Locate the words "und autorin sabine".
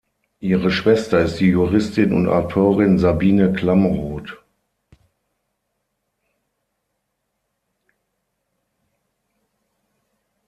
2.11-3.53